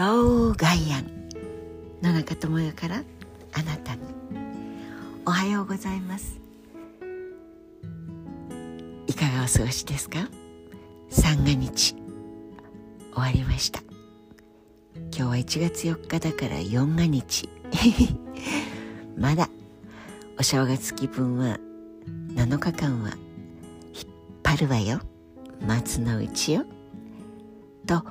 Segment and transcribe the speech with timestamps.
[0.00, 1.28] ローガイアン。
[2.00, 3.04] 野中智代から
[3.52, 4.00] あなたに。
[5.26, 6.40] おはようございます。
[9.06, 10.26] いかがお過ごしですか？
[11.10, 11.96] 三が日。
[13.12, 13.82] 終わりました。
[14.96, 17.50] 今日は1月4日だから四が日。
[19.18, 19.50] まだ
[20.38, 21.58] お正月気分は
[22.28, 23.10] 7日間は
[23.92, 24.14] 引っ
[24.44, 25.02] 張るわよ。
[25.60, 26.64] 松の内よ。
[27.86, 28.02] と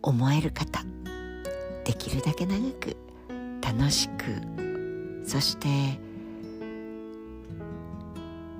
[0.00, 0.89] 思える方。
[1.90, 2.96] できるだけ長く
[3.60, 5.66] 楽しくそして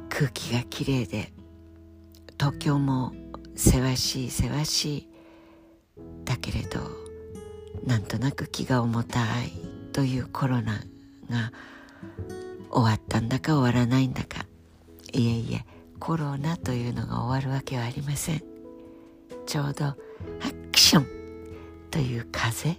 [0.09, 1.33] 空気がきれいで
[2.37, 3.13] 東京も
[3.55, 5.09] せわしいせわしい
[6.25, 6.81] だけれど
[7.87, 9.53] なんとなく気が重たい
[9.93, 10.81] というコロナ
[11.31, 11.53] が
[12.69, 14.45] 終わったんだか終わらないんだか。
[15.13, 15.65] いえいえ
[16.01, 18.43] コロナというのが終わるわけはありません。
[19.47, 19.97] ちょうどア
[20.73, 21.07] クション
[21.93, 22.77] という風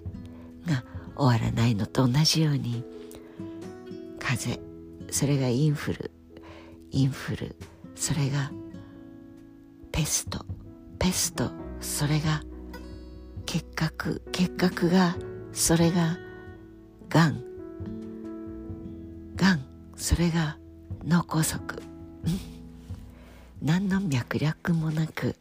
[0.67, 0.83] が
[1.15, 2.83] 終わらないのと同じように
[4.19, 4.71] 風邪
[5.11, 6.11] それがインフル
[6.91, 7.55] インフル
[7.95, 8.51] それが
[9.91, 10.45] ペスト
[10.99, 12.41] ペストそれが
[13.45, 15.15] 結核結核が
[15.51, 16.17] それが
[17.09, 17.43] がん
[19.35, 19.65] がん
[19.95, 20.57] それが
[21.05, 21.59] 脳梗塞。
[23.61, 25.35] 何の脈略もなく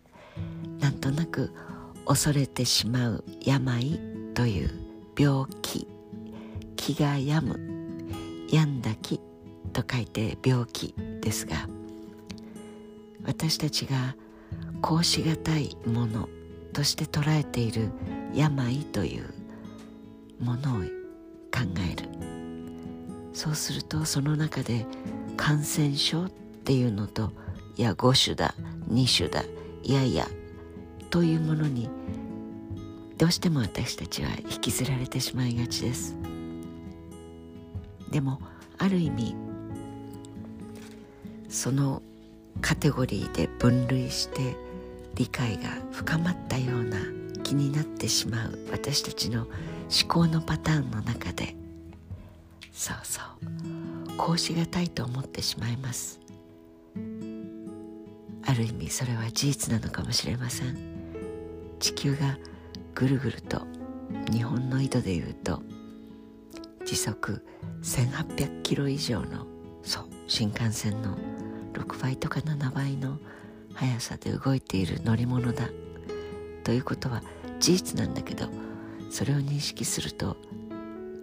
[0.80, 1.52] なんとなく
[2.06, 4.00] 恐れてしまう病
[4.34, 4.89] という。
[5.20, 5.86] 病気
[6.76, 7.60] 気が病む
[8.50, 9.20] 病んだ気
[9.74, 11.68] と書いて病気ですが
[13.26, 14.16] 私たちが
[14.80, 16.26] こうしがたいもの
[16.72, 17.90] として捉えている
[18.32, 19.34] 病という
[20.42, 22.08] ものを考える。
[23.34, 24.86] そうするとその中で
[25.36, 27.30] 感染症っていうのと
[27.76, 28.54] いや5種だ
[28.90, 29.44] 2種だ
[29.82, 30.26] いやいや
[31.10, 31.90] というものに
[33.20, 36.16] どうしても私たちは引きずられてしまいがちです。
[38.10, 38.40] でも
[38.78, 39.36] ある意味
[41.50, 42.00] その
[42.62, 44.56] カテゴリーで分類して
[45.16, 46.96] 理解が深まったような
[47.42, 49.50] 気になってしまう私たちの思
[50.08, 51.54] 考のパターンの中で
[52.72, 53.20] そうそ
[54.14, 56.20] うこうしがたいと思ってしまいます。
[58.46, 60.78] ある意味それは事実なのかもしれません。
[61.80, 62.38] 地球が
[62.94, 63.66] ぐるぐると
[64.32, 65.62] 日本の緯度でいうと
[66.84, 67.44] 時速
[67.82, 69.46] 1800キロ以上の
[69.82, 71.16] そう新幹線の
[71.72, 73.18] 6倍とか7倍の
[73.74, 75.68] 速さで動いている乗り物だ。
[76.64, 77.22] ということは
[77.58, 78.46] 事実なんだけど
[79.10, 80.36] それを認識すると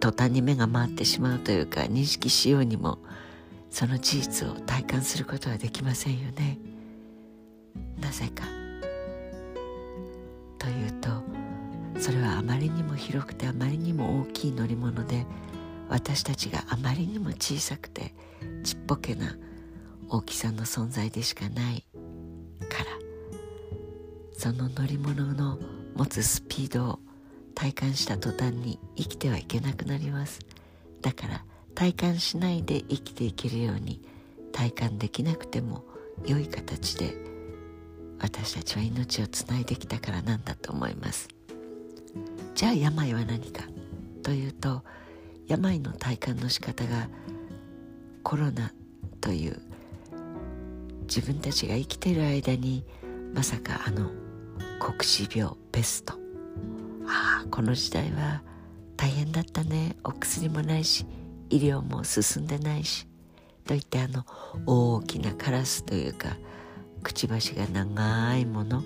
[0.00, 2.98] 途端に目が回ってしまうというか認識しようにも
[3.70, 6.58] その事実を体感することはできませんよね。
[8.00, 8.57] なぜか。
[12.38, 15.26] あまりにも広くてあまりにも大きい乗り物で
[15.88, 18.14] 私たちがあまりにも小さくて
[18.64, 19.36] ちっぽけな
[20.08, 21.84] 大きさの存在でしかない
[22.68, 23.08] から。
[24.38, 25.58] その乗り物の
[25.96, 26.98] 持つスピードを
[27.56, 30.38] 体感した途端に生きてはいけなくなります。
[31.02, 31.44] だから
[31.74, 34.00] 体感しないで生きていけるように
[34.52, 35.84] 体感できなくても
[36.24, 37.16] 良い形で
[38.20, 41.28] 私たちは命をつないできたからなんだと思います。
[42.58, 43.62] じゃあ病は何か
[44.24, 44.82] というと
[45.46, 47.08] 病の体感の仕方が
[48.24, 48.72] コロナ
[49.20, 49.60] という
[51.02, 52.84] 自分たちが生きている間に
[53.32, 54.10] まさかあの
[54.80, 56.14] 黒死病ペスト。
[57.06, 58.42] ああこの時代は
[58.96, 59.94] 大変だったね。
[60.02, 61.06] お薬もないし
[61.50, 63.06] 医療も進んでないし。
[63.68, 64.26] といってあの
[64.66, 66.36] 大きなカラスというか
[67.04, 68.82] くちばしが長いもの。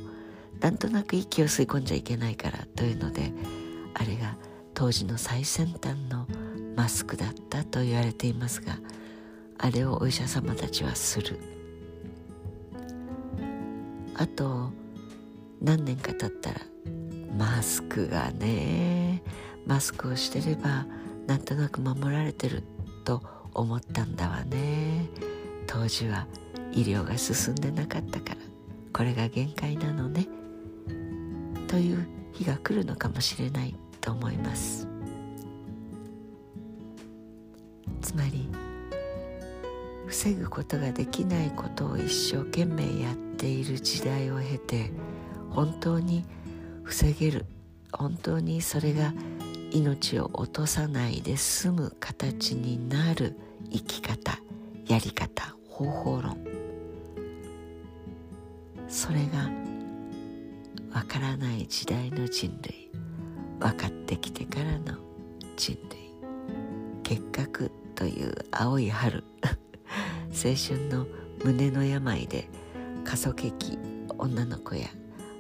[0.61, 3.33] なんとなく息を吸い込んじゃいけないからというので
[3.95, 4.37] あれが
[4.75, 6.27] 当時の最先端の
[6.77, 8.79] マスクだったと言われていますが
[9.59, 11.39] あれをお医者様たちはする。
[14.15, 14.71] あと
[15.61, 16.61] 何年か経ったら
[17.37, 19.23] マスクがね
[19.67, 20.87] マスクをしてれば
[21.27, 22.63] なんとなく守られてる
[23.05, 23.23] と
[23.55, 25.09] 思ったんだわね。
[25.67, 26.27] 当時は
[26.73, 28.37] 医療が進んでなかったから
[28.93, 30.27] これが限界なのね。
[31.69, 33.75] という日が来るのかもしれない。
[34.03, 34.87] と思います。
[38.03, 38.51] つまり
[40.07, 44.93] 防ぐことができないことを一生懸命やっている時代を経て
[45.49, 46.27] 本当に
[46.83, 47.47] 防げる
[47.93, 49.15] 本当にそれが
[49.71, 53.39] 命を落とさないで済む形になる
[53.71, 54.39] 生き方
[54.87, 56.37] やり方方法論。
[58.89, 59.51] それが
[60.93, 62.82] わからない時代の人類。
[63.63, 64.99] 分かってきてからの
[65.57, 66.13] 人類
[67.05, 69.23] 結核という青い春。
[70.35, 71.07] 青春の
[71.45, 72.49] 胸の病で
[73.05, 73.79] 過疎劇
[74.19, 74.89] 女の子や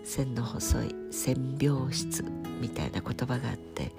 [0.05, 2.25] 線の細い線病室
[2.61, 3.93] みたいな言葉があって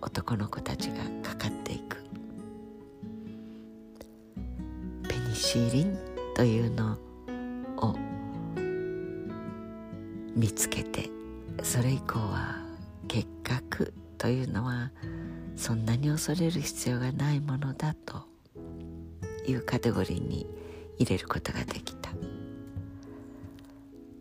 [0.00, 2.02] 男の子たちがかかっていく。
[5.08, 5.96] ペニシリン
[6.34, 6.98] というの
[7.76, 7.94] を
[10.34, 11.08] 見つけて
[11.62, 12.69] それ以降は
[13.10, 14.92] 結核というのは
[15.56, 18.22] そんなに恐れる必要がないものだと
[19.44, 20.46] いうカテゴリーに
[20.96, 22.10] 入れることができた。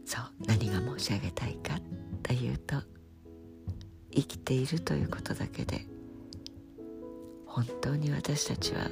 [0.05, 1.79] そう何が申し上げたいか
[2.23, 2.77] というと
[4.11, 5.85] 生きているということだけで
[7.45, 8.87] 本当に私たちは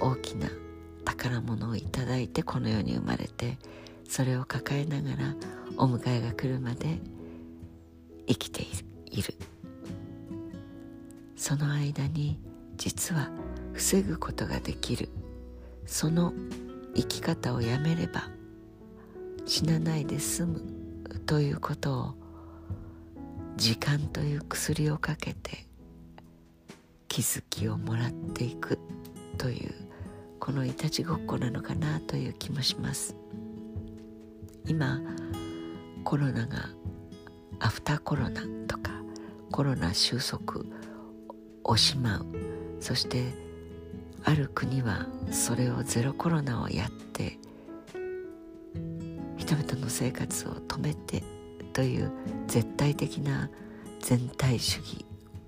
[0.00, 0.48] 大きな
[1.04, 3.58] 宝物をいただいてこの世に生まれて
[4.08, 5.34] それを抱えながら
[5.76, 7.02] お迎えが来るまで
[8.26, 8.91] 生きている。
[11.36, 12.40] その間に
[12.76, 13.30] 実は
[13.72, 15.08] 防ぐことができる。
[15.86, 16.32] その
[16.94, 18.28] 生き方をやめれば
[19.44, 20.62] 死なないで済む。
[21.26, 22.14] ということを
[23.56, 25.66] 時間という薬をかけて
[27.08, 28.78] 気づきをもらっていく。
[29.38, 29.72] という
[30.38, 33.16] このいたちごっこなのかなという気もします。
[34.66, 35.00] 今
[36.04, 36.70] コロナが
[37.60, 38.81] アフターコロナとか
[39.52, 40.64] コロナ収束
[41.62, 42.26] をしまう。
[42.80, 43.32] そして
[44.24, 47.38] ある国はそれをゼロコロナをやって
[49.36, 51.22] 人々の生活を止めて
[51.72, 52.10] という
[52.48, 53.50] 絶対的な
[54.00, 55.04] 全体主義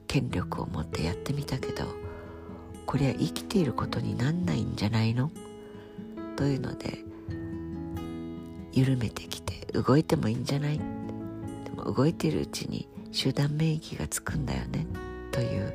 [0.07, 1.85] 権力を持ってやってみたけど
[2.87, 5.31] これは生きていることになんないんじゃないの？
[6.37, 6.99] というので
[8.73, 10.81] 緩めてきて動いてもいいんじゃない？
[11.85, 14.87] 動いているうちに集団免疫がつくんだよね。
[15.31, 15.75] という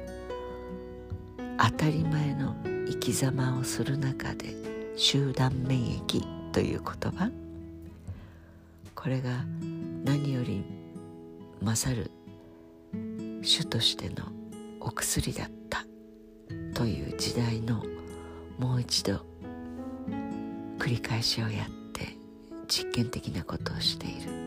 [1.58, 2.56] 当たり前の
[2.88, 4.56] 生き様をする中で
[4.96, 7.30] 集団免疫という言葉。
[8.96, 9.46] これが
[10.04, 10.64] 何より
[11.62, 12.12] 勝る
[13.42, 14.26] 主としての
[14.80, 15.86] お薬だった。
[16.74, 17.84] という時代の
[18.58, 19.26] もう一度
[20.78, 22.18] 繰り返しをやって
[22.68, 24.39] 実験的なことをしている。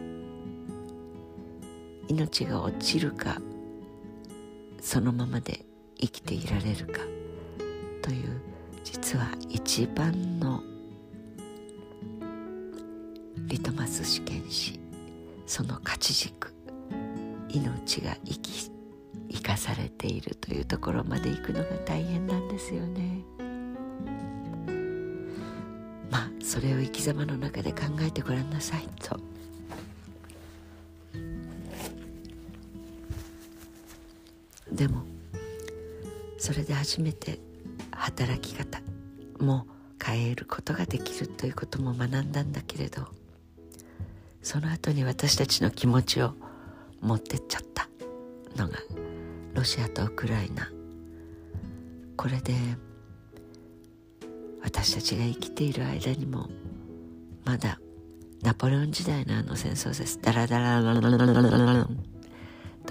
[2.08, 3.40] 命が落ちるか
[4.80, 5.64] そのままで
[5.98, 7.00] 生きていられるか
[8.02, 8.40] という
[8.84, 10.62] 実は一番の
[13.46, 14.80] リトマス試験紙
[15.46, 16.52] その価値軸
[17.48, 18.70] 命が生き
[19.30, 23.24] 生かされているというところまで行くのが大変なんですよね。
[26.10, 29.31] まあそれを生き様の中で考えてごらんなさいと。
[34.82, 35.04] でも
[36.38, 37.38] それで初めて
[37.92, 38.80] 働き方
[39.38, 39.68] も
[40.04, 43.06] 変えることができるということも学んだんだけれど
[44.42, 46.34] その後に私たちの気持ちを
[47.00, 47.86] 持ってっちゃった
[48.56, 48.76] のが
[49.54, 50.68] ロシアとウクライナ。
[52.16, 52.52] これで
[54.64, 56.48] 私たちが生きている間にも
[57.44, 57.78] まだ
[58.42, 60.18] ナポレオン時代のあの戦争です。
[60.20, 61.88] ダラダララララララララ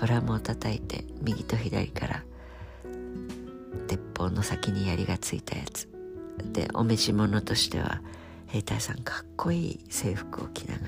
[0.01, 2.23] ドラムを叩いて右と左から
[3.87, 5.87] 鉄砲の先に槍がついたやつ。
[6.53, 8.01] でお召し物としては
[8.47, 10.87] 兵隊さんかっこいい制服を着なが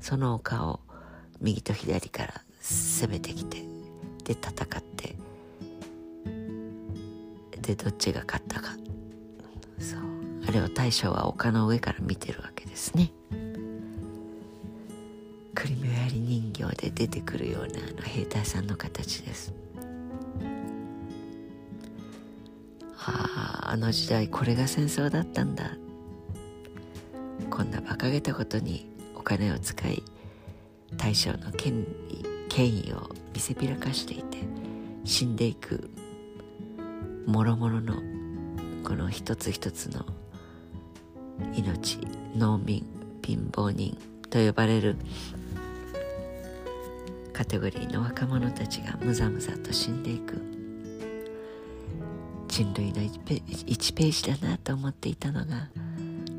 [0.00, 0.80] その丘を
[1.40, 3.62] 右と左から攻めてきて
[4.24, 5.16] で戦って
[7.62, 8.72] でどっちが勝ったか。
[9.78, 10.00] そう。
[10.46, 13.12] あれを大将は丘の上から見てるわけですね。
[16.70, 19.54] リ人形で出てくるようなあの兵隊さんの形です。
[22.98, 25.76] あああの時代これが戦争だったんだ。
[27.50, 30.02] こんな馬鹿げたことにお金を使い
[30.96, 34.38] 大将の権利権威を見せびらかしていて
[35.04, 35.90] 死んでいく
[37.26, 37.94] もろもろの
[38.84, 40.06] この一つ一つの
[41.54, 41.98] 命
[42.34, 42.86] 農民
[43.22, 43.98] 貧乏人
[44.30, 44.96] と呼ばれる
[47.36, 50.40] カテゴリーの若者たちがむざむざと死んでいく。
[52.48, 55.68] 人類の1ペ1ページだなと思っていたのが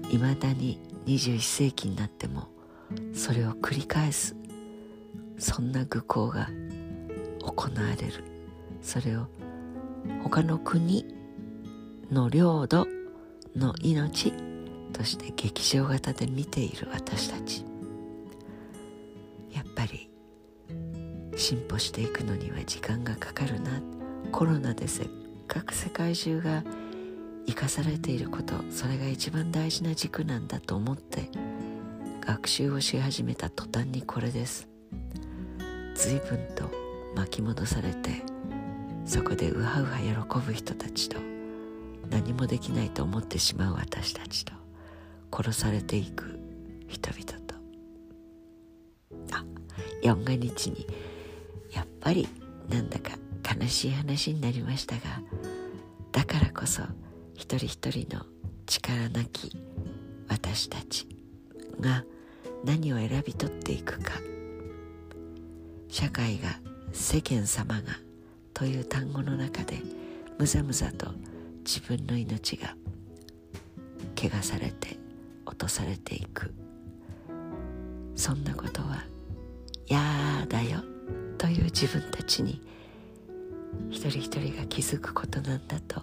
[0.09, 2.47] いまだに21世紀になっても
[3.13, 4.35] それを繰り返す
[5.37, 6.49] そんな愚行が
[7.43, 8.23] 行われる。
[8.81, 9.27] それを
[10.23, 11.05] 他の国
[12.09, 12.87] の領土
[13.55, 14.33] の命
[14.93, 17.66] として劇場型で見ている私たち。
[21.37, 23.81] 進歩していくのには時間がかかるな。
[24.31, 25.09] コロナでせっ
[25.47, 26.63] かく世界中が
[27.45, 31.29] 生かされていることそれが一番大事な軸なんだと思って
[32.25, 34.67] 学習をし始めた途端にこれです。
[35.95, 36.69] 随分と
[37.15, 38.21] 巻き戻されて
[39.05, 41.17] そこでウハウハ喜ぶ人たちと
[42.09, 44.53] 何もできないと思ってしまう私たちと
[45.31, 46.39] 殺されていく
[46.87, 47.55] 人々と。
[49.33, 49.43] あ
[50.03, 50.85] 四が日に
[52.07, 52.25] ぱり
[52.69, 53.17] なんだか
[53.61, 55.01] 悲しい話になりましたが
[56.13, 56.81] だからこそ
[57.35, 58.25] 一人一人の
[58.65, 59.51] 力なき
[60.29, 61.05] 私たち
[61.81, 62.05] が
[62.63, 64.13] 何を選び取っていくか。
[65.89, 66.59] 社会が
[66.91, 67.81] 世間様が
[68.53, 69.81] という単語の中で
[70.37, 71.07] むざむざと
[71.65, 72.75] 自分の命が
[74.19, 74.97] 怪我されて
[75.45, 76.53] 落とされていく。
[78.15, 79.03] そんなことは
[79.87, 80.96] やだよ。
[81.37, 82.61] という自分たちに
[83.89, 86.01] 一人一人が気づくことなんだと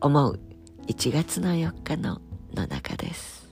[0.00, 0.38] 思う
[0.86, 2.20] 1月の4日の
[2.54, 3.46] 野中です。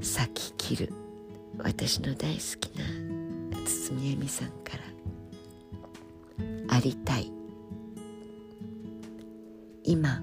[0.00, 0.92] 咲き切る
[1.58, 2.84] 私の大好きな
[3.66, 4.54] 堤恵美さんか
[6.68, 7.32] ら「ありたい」
[9.84, 10.22] 今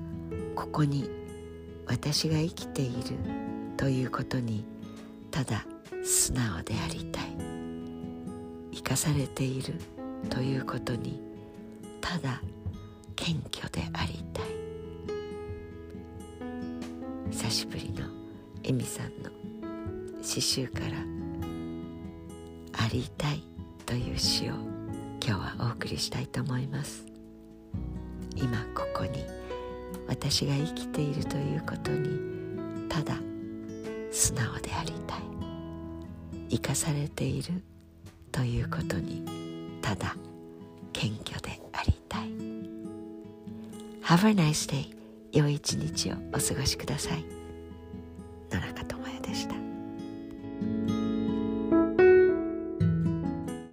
[0.56, 1.10] ここに
[1.88, 3.18] 私が生きている
[3.78, 4.66] ということに
[5.32, 5.66] ただ
[6.04, 7.24] 素直でありたい。
[8.74, 9.76] 生かされている
[10.30, 11.22] ということに
[12.02, 12.42] ただ
[13.16, 14.46] 謙虚でありたい。
[17.32, 18.06] 久しぶりの
[18.64, 19.30] 恵美さんの
[20.22, 20.86] 詩集から
[22.74, 23.44] 「ありたい」
[23.86, 24.54] という詩を
[25.26, 27.06] 今日はお送りしたいと思います。
[28.36, 29.26] 今ここに
[30.08, 32.20] 私が生きているということに
[32.90, 33.18] ただ
[34.12, 35.22] 素直でありたい。
[36.50, 37.63] 生かされている
[38.32, 39.24] ということに
[39.82, 40.15] ただ
[40.94, 42.30] 謙虚でありたい。
[44.03, 44.94] Have a nice day
[45.32, 47.40] 良い一日をお過ごしください。